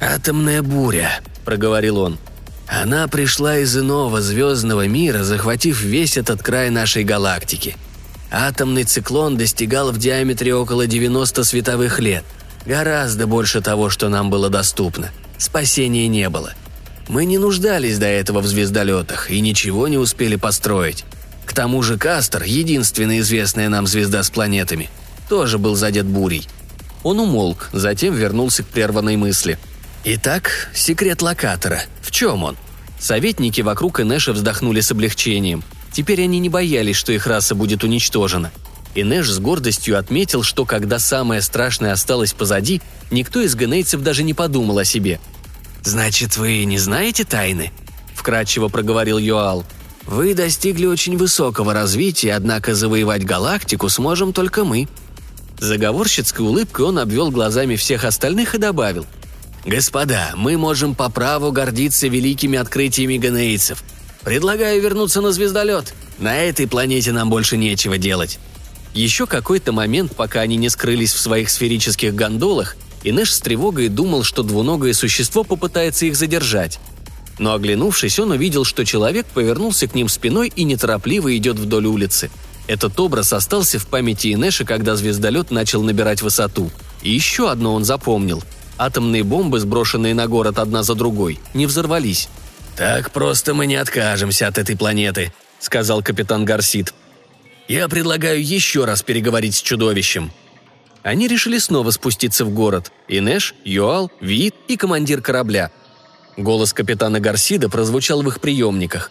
[0.00, 2.18] «Атомная буря»,– проговорил он.
[2.66, 7.76] «Она пришла из иного звездного мира, захватив весь этот край нашей галактики–
[8.30, 12.24] Атомный циклон достигал в диаметре около 90 световых лет.
[12.64, 15.10] Гораздо больше того, что нам было доступно.
[15.38, 16.52] Спасения не было.
[17.08, 21.04] Мы не нуждались до этого в звездолетах и ничего не успели построить.
[21.44, 24.90] К тому же Кастер, единственная известная нам звезда с планетами,
[25.28, 26.48] тоже был задет бурей.
[27.04, 29.58] Он умолк, затем вернулся к прерванной мысли.
[30.04, 31.82] Итак, секрет локатора.
[32.02, 32.56] В чем он?
[32.98, 38.52] Советники вокруг Инеша вздохнули с облегчением– Теперь они не боялись, что их раса будет уничтожена.
[38.94, 44.22] И Нэш с гордостью отметил, что когда самое страшное осталось позади, никто из генейцев даже
[44.22, 45.20] не подумал о себе.
[45.82, 47.72] «Значит, вы не знаете тайны?»–
[48.14, 49.64] вкратчиво проговорил Юал.
[50.06, 54.88] «Вы достигли очень высокого развития, однако завоевать галактику сможем только мы».
[55.58, 59.06] Заговорщицкой улыбкой он обвел глазами всех остальных и добавил.
[59.66, 63.84] «Господа, мы можем по праву гордиться великими открытиями генейцев–
[64.26, 65.94] Предлагаю вернуться на звездолет.
[66.18, 68.40] На этой планете нам больше нечего делать».
[68.92, 74.24] Еще какой-то момент, пока они не скрылись в своих сферических гондолах, Инеш с тревогой думал,
[74.24, 76.80] что двуногое существо попытается их задержать.
[77.38, 82.28] Но оглянувшись, он увидел, что человек повернулся к ним спиной и неторопливо идет вдоль улицы.
[82.66, 86.72] Этот образ остался в памяти Инеша, когда звездолет начал набирать высоту.
[87.00, 88.42] И еще одно он запомнил.
[88.76, 92.28] Атомные бомбы, сброшенные на город одна за другой, не взорвались.
[92.76, 96.92] «Так просто мы не откажемся от этой планеты»,— сказал капитан Гарсит.
[97.68, 100.30] «Я предлагаю еще раз переговорить с чудовищем».
[101.02, 102.90] Они решили снова спуститься в город.
[103.08, 105.70] Инеш, Юал, Виит и командир корабля.
[106.36, 109.10] Голос капитана Гарсида прозвучал в их приемниках.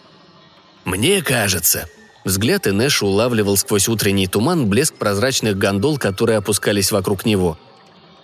[0.84, 1.88] «Мне кажется»,
[2.26, 7.56] Взгляд Инеша улавливал сквозь утренний туман блеск прозрачных гондол, которые опускались вокруг него.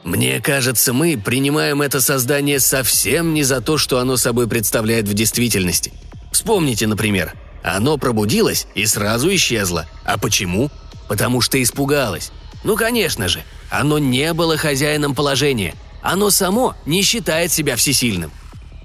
[0.05, 5.15] Мне кажется, мы принимаем это создание совсем не за то, что оно собой представляет в
[5.15, 5.93] действительности.
[6.33, 9.87] Вспомните, например, оно пробудилось и сразу исчезло.
[10.05, 10.71] А почему?
[11.09, 12.33] Потому что испугалось.
[12.65, 15.75] Ну, конечно же, оно не было хозяином положения.
[16.03, 18.33] Оно само не считает себя всесильным.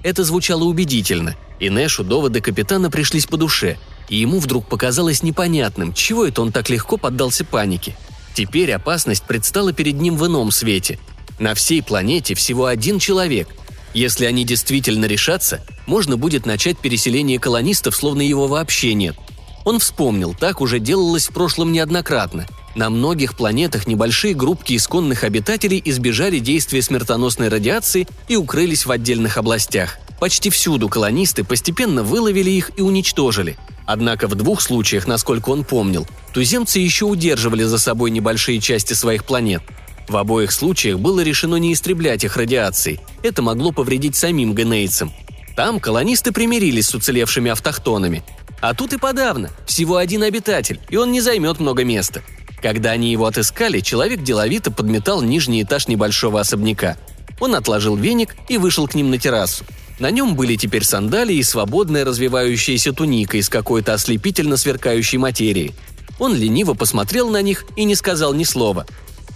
[0.04, 3.76] Это звучало убедительно, и Нэшу доводы капитана пришлись по душе,
[4.08, 7.96] и ему вдруг показалось непонятным, чего это он так легко поддался панике–
[8.38, 11.00] Теперь опасность предстала перед ним в ином свете.
[11.40, 13.48] На всей планете всего один человек.
[13.94, 19.16] Если они действительно решатся, можно будет начать переселение колонистов, словно его вообще нет.
[19.64, 22.46] Он вспомнил, так уже делалось в прошлом неоднократно.
[22.76, 29.36] На многих планетах небольшие группки исконных обитателей избежали действия смертоносной радиации и укрылись в отдельных
[29.36, 29.98] областях.
[30.20, 33.58] Почти всюду колонисты постепенно выловили их и уничтожили.
[33.88, 39.24] Однако в двух случаях, насколько он помнил, туземцы еще удерживали за собой небольшие части своих
[39.24, 39.62] планет.
[40.08, 43.00] В обоих случаях было решено не истреблять их радиацией.
[43.22, 45.10] Это могло повредить самим генейцам.
[45.56, 48.22] Там колонисты примирились с уцелевшими автохтонами.
[48.60, 49.48] А тут и подавно.
[49.64, 52.22] Всего один обитатель, и он не займет много места.
[52.60, 56.98] Когда они его отыскали, человек деловито подметал нижний этаж небольшого особняка.
[57.40, 59.64] Он отложил веник и вышел к ним на террасу.
[59.98, 65.74] На нем были теперь сандалии и свободная развивающаяся туника из какой-то ослепительно сверкающей материи.
[66.18, 68.86] Он лениво посмотрел на них и не сказал ни слова.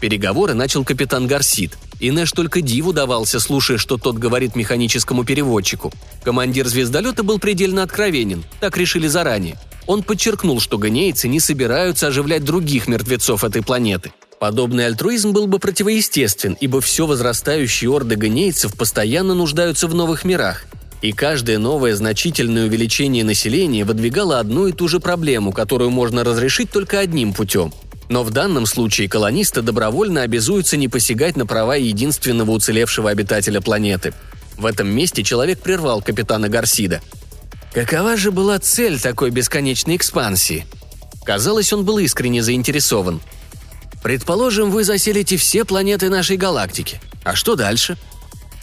[0.01, 5.93] Переговоры начал капитан Гарсит, и Нэш только диву давался, слушая, что тот говорит механическому переводчику.
[6.25, 9.59] Командир звездолета был предельно откровенен, так решили заранее.
[9.87, 14.13] Он подчеркнул, что ганейцы не собираются оживлять других мертвецов этой планеты.
[14.43, 20.65] Подобный альтруизм был бы противоестествен, ибо все возрастающие орды ганейцев постоянно нуждаются в новых мирах,
[21.01, 26.73] и каждое новое значительное увеличение населения выдвигало одну и ту же проблему, которую можно разрешить
[26.73, 27.73] только одним путем.
[28.09, 34.13] Но в данном случае колонисты добровольно обязуются не посягать на права единственного уцелевшего обитателя планеты.
[34.59, 37.01] В этом месте человек прервал капитана Гарсида.
[37.73, 40.67] Какова же была цель такой бесконечной экспансии?
[41.25, 43.21] Казалось, он был искренне заинтересован–
[44.03, 47.01] Предположим, вы заселите все планеты нашей галактики.
[47.25, 47.97] А что дальше?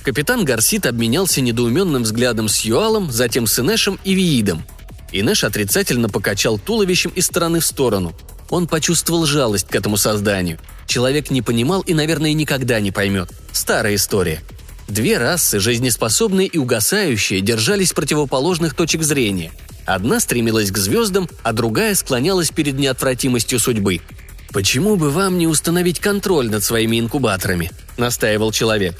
[0.03, 4.63] Капитан Гарсит обменялся недоуменным взглядом с Юалом, затем с Инешем и Виидом.
[5.11, 8.13] Инеш отрицательно покачал туловищем из стороны в сторону.
[8.49, 10.59] Он почувствовал жалость к этому созданию.
[10.87, 13.29] Человек не понимал и, наверное, никогда не поймет.
[13.51, 14.41] Старая история.
[14.87, 19.51] Две расы, жизнеспособные и угасающие, держались противоположных точек зрения–
[19.89, 24.01] Одна стремилась к звездам, а другая склонялась перед неотвратимостью судьбы.
[24.51, 28.99] «Почему бы вам не установить контроль над своими инкубаторами?»– настаивал человек.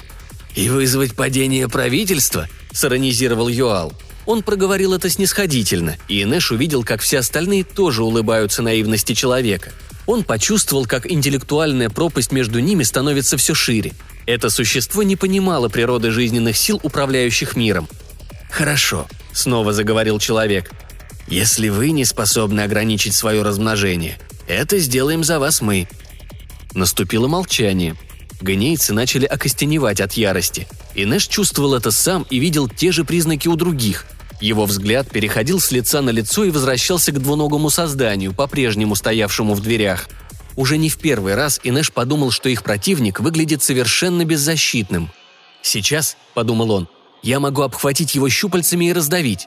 [0.54, 3.92] «И вызвать падение правительства?»– сиронизировал Юал.
[4.26, 9.72] Он проговорил это снисходительно, и Нэш увидел, как все остальные тоже улыбаются наивности человека.
[10.06, 13.92] Он почувствовал, как интеллектуальная пропасть между ними становится все шире.
[14.26, 17.88] Это существо не понимало природы жизненных сил, управляющих миром.
[18.50, 20.70] «Хорошо»,— снова заговорил человек.
[21.26, 24.18] «Если вы не способны ограничить свое размножение,
[24.54, 25.88] это сделаем за вас мы».
[26.74, 27.96] Наступило молчание.
[28.40, 30.66] Гонейцы начали окостеневать от ярости.
[30.94, 34.06] И Нэш чувствовал это сам и видел те же признаки у других.
[34.40, 39.60] Его взгляд переходил с лица на лицо и возвращался к двуногому созданию, по-прежнему стоявшему в
[39.60, 40.08] дверях.
[40.56, 45.10] Уже не в первый раз Инеш подумал, что их противник выглядит совершенно беззащитным.
[45.62, 46.88] «Сейчас»,— подумал он,—
[47.22, 49.46] «я могу обхватить его щупальцами и раздавить».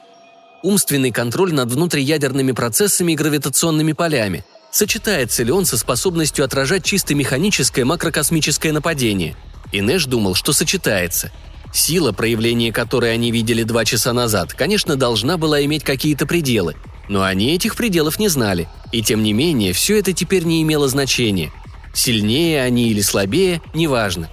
[0.62, 4.44] Умственный контроль над внутриядерными процессами и гравитационными полями.
[4.74, 9.36] Сочетается ли он со способностью отражать чисто механическое макрокосмическое нападение?
[9.72, 11.30] Инеш думал, что сочетается—
[11.74, 16.76] Сила, проявление которой они видели два часа назад, конечно, должна была иметь какие-то пределы,
[17.08, 20.86] но они этих пределов не знали, и тем не менее все это теперь не имело
[20.88, 21.50] значения.
[21.92, 24.30] Сильнее они или слабее– неважно.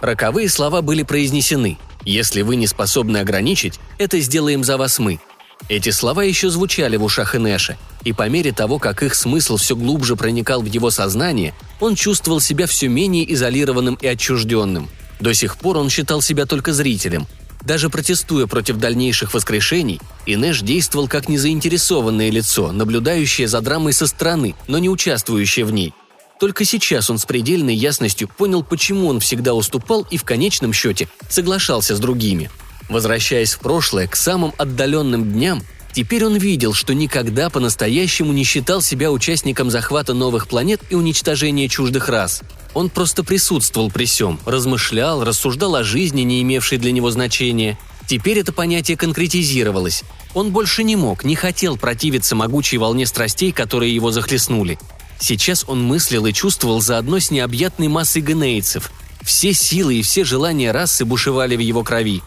[0.00, 1.78] Роковые слова были произнесены.
[2.04, 5.20] «Если вы не способны ограничить, это сделаем за вас мы».
[5.68, 9.76] Эти слова еще звучали в ушах Инеша, и по мере того, как их смысл все
[9.76, 14.88] глубже проникал в его сознание, он чувствовал себя все менее изолированным и отчужденным–
[15.20, 17.26] до сих пор он считал себя только зрителем.
[17.62, 24.54] Даже протестуя против дальнейших воскрешений, Инеш действовал как незаинтересованное лицо, наблюдающее за драмой со стороны,
[24.66, 25.92] но не участвующее в ней.
[26.40, 31.06] Только сейчас он с предельной ясностью понял, почему он всегда уступал и в конечном счете
[31.28, 32.50] соглашался с другими.
[32.90, 38.82] Возвращаясь в прошлое, к самым отдаленным дням, теперь он видел, что никогда по-настоящему не считал
[38.82, 42.42] себя участником захвата новых планет и уничтожения чуждых рас–
[42.74, 47.78] он просто присутствовал при всем, размышлял, рассуждал о жизни, не имевшей для него значения.
[48.06, 50.04] Теперь это понятие конкретизировалось.
[50.34, 54.78] Он больше не мог, не хотел противиться могучей волне страстей, которые его захлестнули.
[55.18, 58.90] Сейчас он мыслил и чувствовал заодно с необъятной массой генейцев.
[59.22, 62.22] Все силы и все желания расы бушевали в его крови.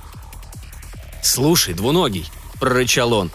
[1.24, 3.32] «Слушай, двуногий»,— прорычал он,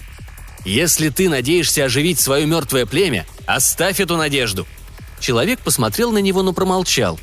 [0.64, 4.66] —«если ты надеешься оживить свое мертвое племя, оставь эту надежду.
[5.20, 7.18] Человек посмотрел на него, но промолчал.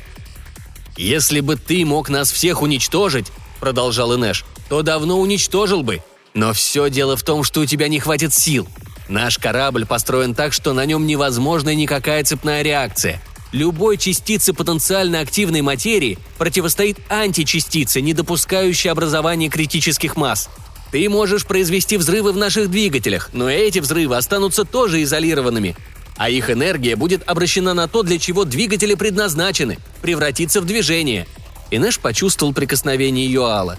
[0.96, 3.26] «Если бы ты мог нас всех уничтожить»,—
[3.60, 6.02] продолжал Инеш,— «то давно уничтожил бы.
[6.34, 8.68] Но все дело в том, что у тебя не хватит сил.
[9.08, 13.22] Наш корабль построен так, что на нем невозможна никакая цепная реакция.
[13.56, 20.50] Любой частице потенциально активной материи противостоит античастице, не допускающей образования критических масс.
[20.92, 25.74] Ты можешь произвести взрывы в наших двигателях, но эти взрывы останутся тоже изолированными
[26.18, 31.26] а их энергия будет обращена на то, для чего двигатели предназначены– превратиться в движение.
[31.70, 33.78] Инеш почувствовал прикосновение Йоала.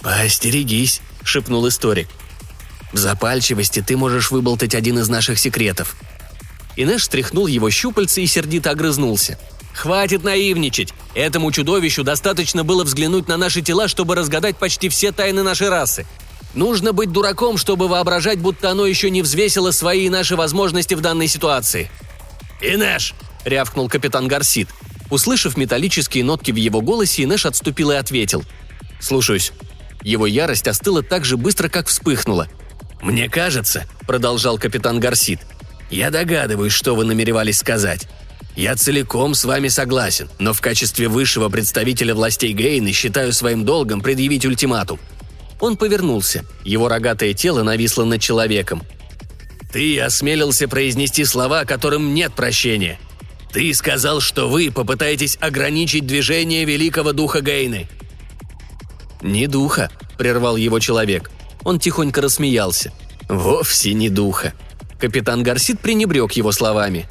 [0.00, 2.08] «Поостерегись»,– шепнул историк.
[2.94, 5.94] «В запальчивости ты можешь выболтать один из наших секретов».
[6.82, 9.38] Инеш стряхнул его щупальца и сердито огрызнулся.
[9.74, 10.94] «Хватит наивничать!
[11.14, 16.06] Этому чудовищу достаточно было взглянуть на наши тела, чтобы разгадать почти все тайны нашей расы.
[16.54, 21.02] Нужно быть дураком, чтобы воображать, будто оно еще не взвесило свои и наши возможности в
[21.02, 21.90] данной ситуации.
[22.62, 23.14] «Инеш!»–
[23.44, 24.68] рявкнул капитан Гарсит.
[25.10, 28.42] Услышав металлические нотки в его голосе, Инеш отступил и ответил.
[29.00, 29.52] «Слушаюсь».
[30.02, 32.48] Его ярость остыла так же быстро, как вспыхнула.
[33.02, 35.40] «Мне кажется»,– продолжал капитан Гарсит,–
[35.90, 38.08] «я догадываюсь, что вы намеревались сказать.
[38.56, 44.00] Я целиком с вами согласен, но в качестве высшего представителя властей Гейны считаю своим долгом
[44.00, 44.98] предъявить ультиматум.
[45.60, 46.44] Он повернулся.
[46.64, 48.82] Его рогатое тело нависло над человеком.
[49.72, 52.98] «Ты осмелился произнести слова, которым нет прощения.
[53.52, 57.88] Ты сказал, что вы попытаетесь ограничить движение великого духа Гейны».
[59.22, 61.30] «Не духа»,— прервал его человек.
[61.62, 62.92] Он тихонько рассмеялся.
[63.28, 64.54] «Вовсе не духа».
[65.00, 67.08] Капитан Гарсит пренебрег его словами.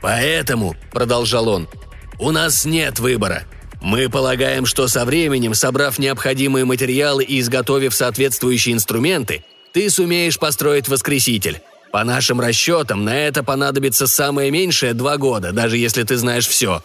[0.00, 1.68] «Поэтому»,— продолжал он,—
[2.18, 3.44] «у нас нет выбора.
[3.82, 10.88] Мы полагаем, что со временем, собрав необходимые материалы и изготовив соответствующие инструменты, ты сумеешь построить
[10.88, 11.60] воскреситель.
[11.90, 16.82] По нашим расчетам, на это понадобится самое меньшее два года, даже если ты знаешь все.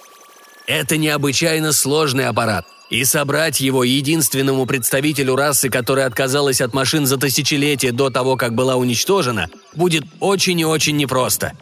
[0.65, 7.17] Это необычайно сложный аппарат, и собрать его единственному представителю расы, которая отказалась от машин за
[7.17, 11.53] тысячелетия до того, как была уничтожена, будет очень и очень непросто.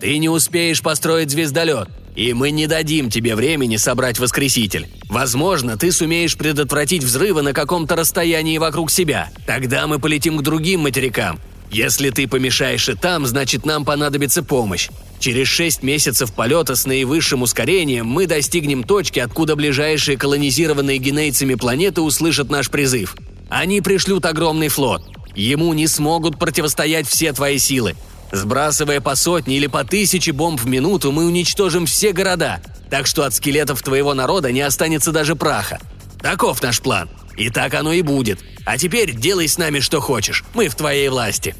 [0.00, 4.88] Ты не успеешь построить звездолет, И мы не дадим тебе времени собрать воскреситель.
[5.08, 9.30] Возможно, ты сумеешь предотвратить взрывы на каком-то расстоянии вокруг себя.
[9.46, 11.38] Тогда мы полетим к другим материкам.
[11.70, 14.88] Если ты помешаешь и там, значит нам понадобится помощь.
[15.18, 22.02] Через шесть месяцев полета с наивысшим ускорением мы достигнем точки, откуда ближайшие колонизированные генейцами планеты
[22.02, 23.16] услышат наш призыв.
[23.48, 25.02] Они пришлют огромный флот.
[25.34, 27.94] Ему не смогут противостоять все твои силы.
[28.32, 32.60] Сбрасывая по сотне или по тысяче бомб в минуту, мы уничтожим все города,
[32.90, 35.78] так что от скелетов твоего народа не останется даже праха.
[36.26, 37.08] Таков наш план.
[37.36, 38.40] И так оно и будет.
[38.64, 40.42] А теперь делай с нами что хочешь.
[40.54, 41.54] Мы в твоей власти».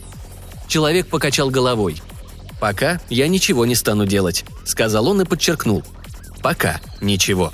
[0.66, 2.02] Человек покачал головой.
[2.60, 5.84] «Пока я ничего не стану делать»,— сказал он и подчеркнул.
[6.42, 7.52] «Пока ничего».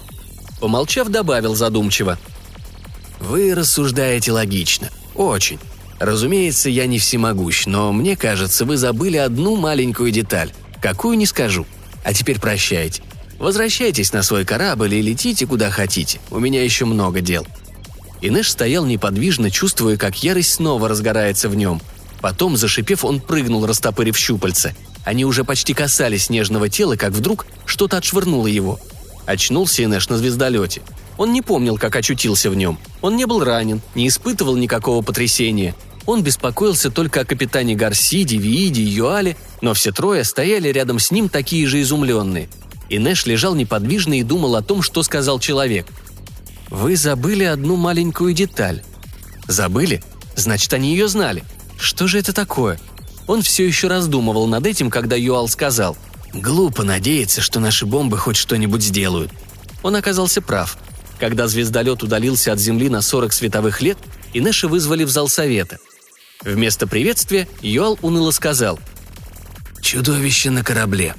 [0.58, 2.18] Помолчав, добавил задумчиво.
[3.20, 4.88] «Вы рассуждаете логично.
[5.14, 5.58] Очень.
[6.00, 10.50] Разумеется, я не всемогущ, но мне кажется, вы забыли одну маленькую деталь.
[10.80, 11.66] Какую не скажу.
[12.04, 13.02] А теперь прощайте.
[13.42, 16.20] Возвращайтесь на свой корабль и летите куда хотите.
[16.30, 17.44] У меня еще много дел».
[18.20, 21.82] Инеш стоял неподвижно, чувствуя, как ярость снова разгорается в нем.
[22.20, 24.76] Потом, зашипев, он прыгнул, растопырив щупальца.
[25.04, 28.78] Они уже почти касались нежного тела, как вдруг что-то отшвырнуло его.
[29.26, 30.82] Очнулся Инеш на звездолете.
[31.18, 32.78] Он не помнил, как очутился в нем.
[33.00, 35.74] Он не был ранен, не испытывал никакого потрясения.
[36.06, 41.10] Он беспокоился только о капитане Гарсиде, Вииде и Юале, но все трое стояли рядом с
[41.10, 42.48] ним такие же изумленные.
[42.92, 45.86] И Нэш лежал неподвижно и думал о том, что сказал человек.
[46.68, 48.82] «Вы забыли одну маленькую деталь».
[49.48, 50.02] «Забыли?
[50.36, 51.42] Значит, они ее знали.
[51.78, 52.78] Что же это такое?»
[53.26, 55.96] Он все еще раздумывал над этим, когда Юал сказал
[56.34, 59.32] «Глупо надеяться, что наши бомбы хоть что-нибудь сделают».
[59.82, 60.76] Он оказался прав.
[61.18, 63.98] Когда звездолет удалился от Земли на 40 световых лет,
[64.34, 65.78] Инеша вызвали в зал совета–
[66.44, 68.78] Вместо приветствия Юал уныло сказал
[69.80, 71.14] «Чудовище на корабле».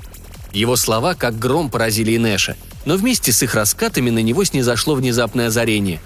[0.53, 5.47] Его слова как гром поразили Инеша, но вместе с их раскатами на него снизошло внезапное
[5.47, 5.99] озарение.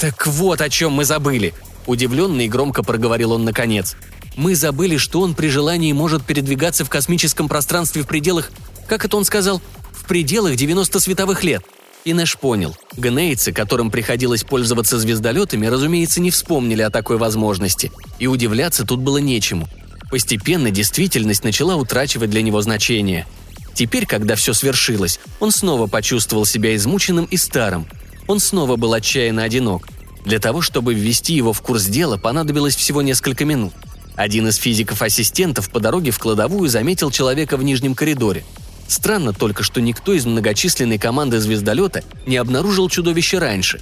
[0.00, 1.54] «Так вот о чем мы забыли!»–
[1.86, 3.96] удивленно и громко проговорил он наконец.
[4.36, 8.50] «Мы забыли, что он при желании может передвигаться в космическом пространстве в пределах,
[8.86, 11.62] как это он сказал, в пределах 90 световых лет–
[12.06, 12.76] и понял.
[12.96, 17.90] Гнейцы, которым приходилось пользоваться звездолетами, разумеется, не вспомнили о такой возможности.
[18.20, 19.68] И удивляться тут было нечему.
[20.10, 23.26] Постепенно действительность начала утрачивать для него значение.
[23.74, 27.86] Теперь, когда все свершилось, он снова почувствовал себя измученным и старым.
[28.26, 29.88] Он снова был отчаянно одинок.
[30.24, 33.72] Для того, чтобы ввести его в курс дела, понадобилось всего несколько минут.
[34.16, 38.44] Один из физиков-ассистентов по дороге в кладовую заметил человека в нижнем коридоре–
[38.88, 43.80] Странно только, что никто из многочисленной команды звездолета не обнаружил чудовище раньше.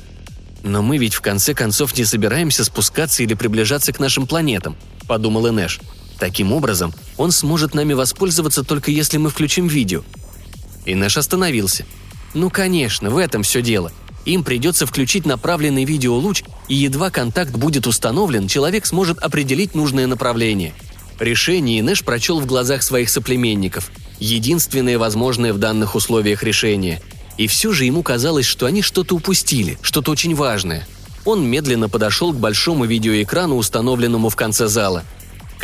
[0.63, 5.49] Но мы ведь в конце концов не собираемся спускаться или приближаться к нашим планетам, подумал
[5.49, 5.81] Инеш.
[6.25, 10.05] Таким образом, он сможет нами воспользоваться только если мы включим видео.
[10.87, 11.85] Инеш остановился.
[12.33, 13.93] Ну, конечно, в этом все дело.
[14.25, 20.73] Им придется включить направленный видеолуч, и едва контакт будет установлен, человек сможет определить нужное направление.
[21.21, 27.03] Решение Инеш прочел в глазах своих соплеменников– единственное возможное в данных условиях решение.
[27.37, 30.89] И все же ему казалось, что они что-то упустили, что-то очень важное.
[31.27, 35.05] Он медленно подошел к большому видеоэкрану, установленному в конце зала.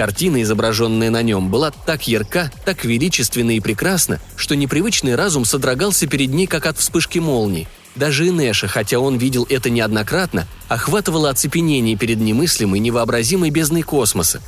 [0.01, 6.07] Картина, изображенная на нем, была так ярка, так величественна и прекрасна, что непривычный разум содрогался
[6.07, 7.69] перед ней, как от вспышки молнии.
[7.97, 14.41] Даже Инеша, хотя он видел это неоднократно, охватывало оцепенение перед немыслимой, невообразимой бездной космоса.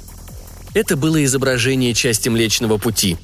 [0.72, 3.18] Это было изображение части Млечного Пути,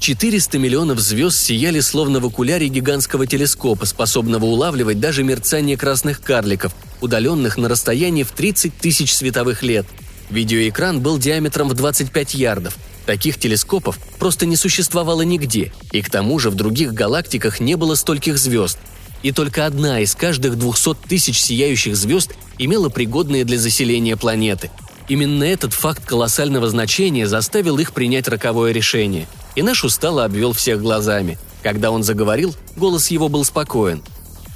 [0.00, 6.74] 400 миллионов звезд сияли словно в окуляре гигантского телескопа, способного улавливать даже мерцание красных карликов,
[7.00, 9.86] удаленных на расстоянии в 30 тысяч световых лет.
[10.30, 12.76] Видеоэкран был диаметром в 25 ярдов.
[13.06, 17.94] Таких телескопов просто не существовало нигде, и к тому же в других галактиках не было
[17.94, 18.78] стольких звезд.
[19.22, 24.70] И только одна из каждых 200 тысяч сияющих звезд имела пригодные для заселения планеты.
[25.08, 30.80] Именно этот факт колоссального значения заставил их принять роковое решение– и наш устало обвел всех
[30.80, 31.38] глазами.
[31.62, 34.02] Когда он заговорил, голос его был спокоен.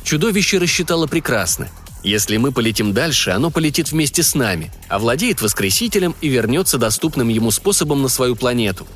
[0.03, 1.69] Чудовище рассчитало прекрасно.
[2.05, 7.51] Если мы полетим дальше, оно полетит вместе с нами, овладеет воскресителем и вернется доступным ему
[7.51, 8.87] способом на свою планету.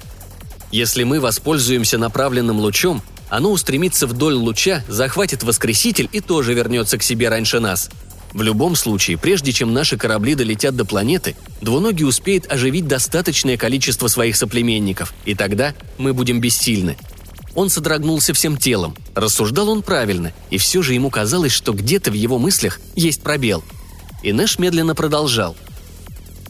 [0.70, 7.02] Если мы воспользуемся направленным лучом, оно устремится вдоль луча, захватит воскреситель и тоже вернется к
[7.02, 7.90] себе раньше нас–
[8.32, 14.06] в любом случае, прежде чем наши корабли долетят до планеты, двуногий успеет оживить достаточное количество
[14.08, 16.96] своих соплеменников, и тогда мы будем бессильны.
[17.58, 18.94] Он содрогнулся всем телом.
[19.16, 23.64] Рассуждал он правильно, и все же ему казалось, что где-то в его мыслях есть пробел.
[24.22, 25.56] И Нэш медленно продолжал.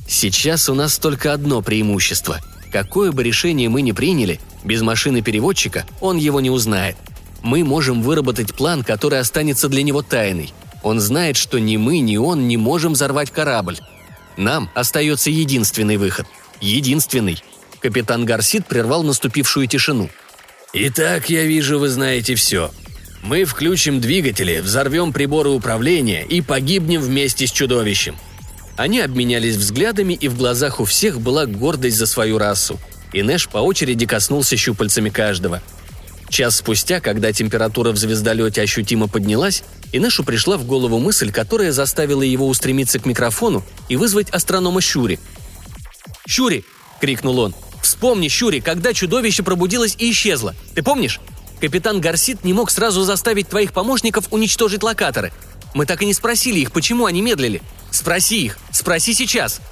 [0.06, 2.40] «Сейчас у нас только одно преимущество.
[2.70, 6.96] Какое бы решение мы ни приняли, Без машины-переводчика он его не узнает.
[7.42, 10.52] Мы можем выработать план, который останется для него тайной.
[10.82, 13.78] Он знает, что ни мы, ни он не можем взорвать корабль.
[14.36, 16.26] Нам остается единственный выход.
[16.60, 17.42] Единственный.
[17.80, 20.10] Капитан Гарсит прервал наступившую тишину.
[20.72, 22.70] «Итак, я вижу, вы знаете все.
[23.22, 28.16] Мы включим двигатели, взорвем приборы управления и погибнем вместе с чудовищем».
[28.76, 32.78] Они обменялись взглядами, и в глазах у всех была гордость за свою расу.
[33.12, 35.62] И Нэш по очереди коснулся щупальцами каждого.
[36.28, 42.22] Час спустя, когда температура в звездолете ощутимо поднялась, Инешу пришла в голову мысль, которая заставила
[42.22, 45.18] его устремиться к микрофону и вызвать астронома Щури.
[46.26, 46.64] «Щури!»–
[47.00, 47.54] крикнул он.
[47.88, 50.54] «Вспомни, Щури, когда чудовище пробудилось и исчезло.
[50.74, 51.20] Ты помнишь?
[51.58, 55.32] Капитан Гарсит не мог сразу заставить твоих помощников уничтожить локаторы.
[55.72, 57.62] Мы так и не спросили их, почему они медлили.
[57.90, 59.62] Спроси их, спроси сейчас!»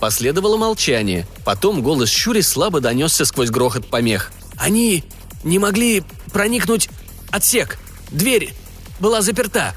[0.00, 1.28] Последовало молчание.
[1.44, 4.32] Потом голос Щури слабо донесся сквозь грохот помех.
[4.56, 5.04] «Они
[5.44, 6.02] не могли
[6.32, 6.88] проникнуть
[7.30, 7.78] отсек.
[8.10, 8.52] Дверь
[8.98, 9.76] была заперта».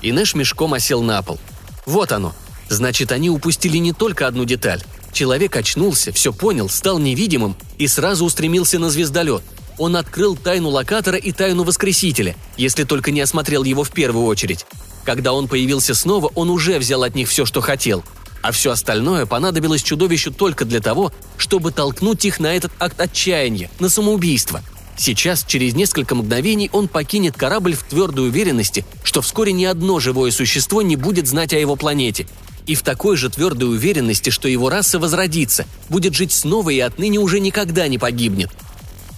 [0.00, 1.38] И Нэш мешком осел на пол.
[1.84, 2.34] «Вот оно.
[2.70, 4.82] Значит, они упустили не только одну деталь.
[5.16, 9.42] Человек очнулся, все понял, стал невидимым и сразу устремился на звездолет.
[9.78, 14.66] Он открыл тайну локатора и тайну Воскресителя, если только не осмотрел его в первую очередь.
[15.06, 18.04] Когда он появился снова, он уже взял от них все, что хотел.
[18.42, 23.70] А все остальное понадобилось чудовищу только для того, чтобы толкнуть их на этот акт отчаяния,
[23.80, 24.60] на самоубийство–
[24.98, 30.30] Сейчас, через несколько мгновений, он покинет корабль в твердой уверенности, что вскоре ни одно живое
[30.30, 32.26] существо не будет знать о его планете.
[32.66, 37.18] И в такой же твердой уверенности, что его раса возродится, будет жить снова и отныне
[37.18, 38.50] уже никогда не погибнет.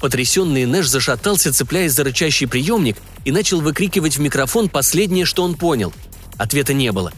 [0.01, 5.55] Потрясенный Нэш зашатался, цепляясь за рычащий приемник, и начал выкрикивать в микрофон последнее, что он
[5.55, 5.93] понял.
[6.37, 7.13] Ответа не было.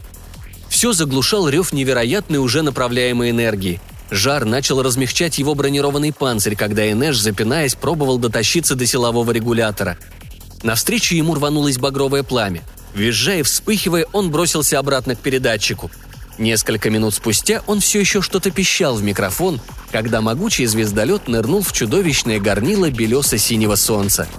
[0.69, 3.79] Все заглушал рев невероятной уже направляемой энергии–
[4.11, 9.97] Жар начал размягчать его бронированный панцирь, когда Энеш, запинаясь, пробовал дотащиться до силового регулятора.
[10.63, 12.61] Навстречу ему рванулось багровое пламя.
[12.93, 15.89] Визжая и вспыхивая, он бросился обратно к передатчику.
[16.41, 19.61] Несколько минут спустя он все еще что-то пищал в микрофон,
[19.91, 24.27] когда могучий звездолет нырнул в чудовищное горнило белесо-синего солнца–